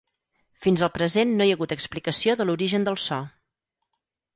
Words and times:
Fins 0.65 0.83
al 0.87 0.91
present 0.95 1.35
no 1.35 1.47
hi 1.49 1.55
ha 1.55 1.59
hagut 1.59 1.77
explicació 1.77 2.39
de 2.41 2.51
l'origen 2.51 2.91
del 2.93 3.01
so. 3.09 3.25